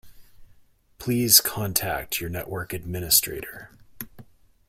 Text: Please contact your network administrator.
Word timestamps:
Please 0.97 1.39
contact 1.39 2.19
your 2.19 2.27
network 2.31 2.73
administrator. 2.73 3.69